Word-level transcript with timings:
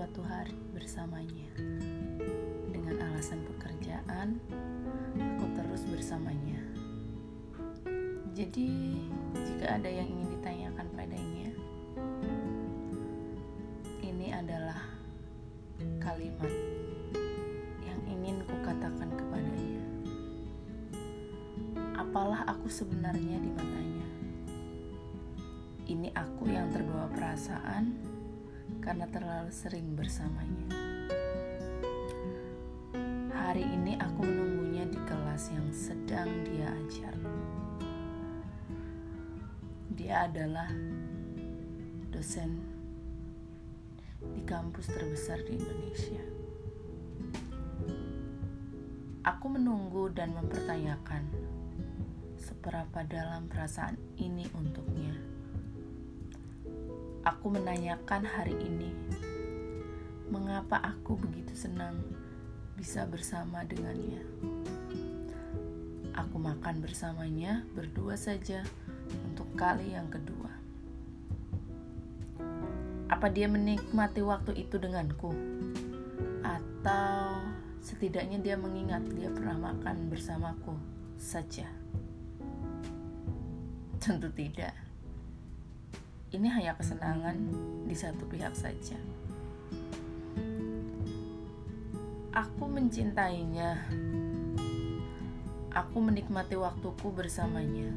suatu 0.00 0.24
hari 0.24 0.56
bersamanya. 0.72 1.52
Dengan 2.72 3.04
alasan 3.04 3.44
pekerjaan, 3.44 4.40
aku 5.12 5.44
terus 5.52 5.84
bersamanya. 5.84 6.56
Jadi, 8.32 8.96
jika 9.36 9.76
ada 9.76 9.92
yang 9.92 10.08
ingin 10.08 10.40
ditanyakan 10.40 10.88
padanya, 10.96 11.52
ini 14.00 14.32
adalah 14.32 14.80
kalimat 16.00 16.54
yang 17.84 18.00
ingin 18.08 18.40
kukatakan 18.48 19.12
kepadanya. 19.20 19.84
Apalah 22.00 22.48
aku 22.48 22.72
sebenarnya 22.72 23.36
di 23.36 23.52
matanya? 23.52 24.08
Ini 25.92 26.08
aku 26.16 26.48
yang 26.48 26.72
terbawa 26.72 27.04
perasaan 27.12 28.16
karena 28.78 29.10
terlalu 29.10 29.50
sering 29.50 29.98
bersamanya. 29.98 30.70
Hari 33.34 33.66
ini 33.66 33.98
aku 33.98 34.22
menunggunya 34.22 34.86
di 34.86 35.00
kelas 35.02 35.50
yang 35.50 35.66
sedang 35.74 36.30
dia 36.46 36.70
ajar. 36.70 37.14
Dia 39.90 40.30
adalah 40.30 40.70
dosen 42.14 42.62
di 44.22 44.42
kampus 44.46 44.86
terbesar 44.86 45.42
di 45.42 45.58
Indonesia. 45.58 46.22
Aku 49.26 49.52
menunggu 49.52 50.14
dan 50.14 50.32
mempertanyakan 50.32 51.26
seberapa 52.40 53.04
dalam 53.04 53.46
perasaan 53.52 53.96
ini 54.16 54.48
untuknya. 54.56 55.29
Aku 57.30 57.46
menanyakan 57.46 58.26
hari 58.26 58.58
ini, 58.58 58.90
mengapa 60.34 60.82
aku 60.82 61.14
begitu 61.14 61.54
senang 61.54 62.02
bisa 62.74 63.06
bersama 63.06 63.62
dengannya. 63.62 64.18
Aku 66.10 66.42
makan 66.42 66.82
bersamanya 66.82 67.62
berdua 67.70 68.18
saja 68.18 68.66
untuk 69.30 69.46
kali 69.54 69.94
yang 69.94 70.10
kedua. 70.10 70.50
Apa 73.06 73.30
dia 73.30 73.46
menikmati 73.46 74.26
waktu 74.26 74.66
itu 74.66 74.82
denganku? 74.82 75.30
Atau 76.42 77.46
setidaknya 77.78 78.42
dia 78.42 78.58
mengingat 78.58 79.06
dia 79.14 79.30
pernah 79.30 79.54
makan 79.70 80.10
bersamaku 80.10 80.74
saja? 81.14 81.70
Tentu 84.02 84.26
tidak. 84.34 84.89
Ini 86.30 86.46
hanya 86.46 86.78
kesenangan 86.78 87.34
di 87.90 87.96
satu 87.98 88.22
pihak 88.30 88.54
saja. 88.54 88.94
Aku 92.30 92.70
mencintainya. 92.70 93.82
Aku 95.74 95.98
menikmati 95.98 96.54
waktuku 96.54 97.10
bersamanya. 97.10 97.90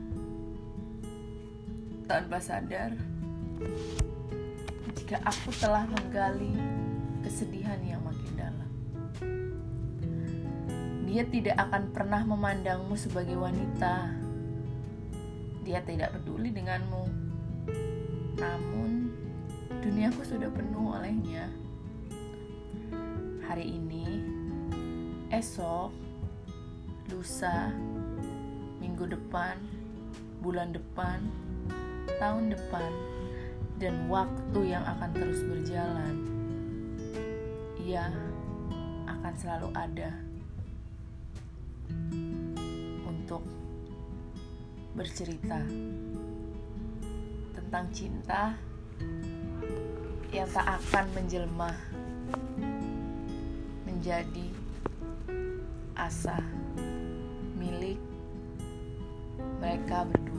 Tanpa 2.10 2.42
sadar, 2.42 2.98
jika 4.98 5.22
aku 5.22 5.54
telah 5.62 5.86
menggali 5.86 6.58
kesedihan 7.22 7.78
yang 7.86 8.02
makin 8.02 8.34
dalam. 8.34 8.70
Dia 11.06 11.22
tidak 11.30 11.70
akan 11.70 11.94
pernah 11.94 12.26
memandangmu 12.26 12.98
sebagai 12.98 13.38
wanita. 13.38 14.10
Dia 15.62 15.86
tidak 15.86 16.18
peduli 16.18 16.50
denganmu. 16.50 17.24
Namun, 18.38 19.14
duniaku 19.82 20.26
sudah 20.26 20.50
penuh 20.50 20.98
olehnya 20.98 21.50
hari 23.46 23.78
ini, 23.78 24.26
esok, 25.30 25.94
lusa, 27.14 27.70
minggu 28.82 29.06
depan, 29.14 29.62
bulan 30.42 30.74
depan, 30.74 31.22
tahun 32.18 32.50
depan, 32.50 32.92
dan 33.78 34.10
waktu 34.10 34.60
yang 34.74 34.82
akan 34.82 35.12
terus 35.14 35.46
berjalan. 35.46 36.16
Ia 37.84 38.10
akan 39.06 39.34
selalu 39.38 39.70
ada 39.78 40.12
untuk 43.06 43.46
bercerita 44.98 45.62
tentang 47.74 47.90
cinta 47.90 48.54
yang 50.30 50.46
tak 50.54 50.78
akan 50.78 51.10
menjelma 51.18 51.74
menjadi 53.82 54.46
asa 55.98 56.38
milik 57.58 57.98
mereka 59.58 60.06
berdua. 60.06 60.33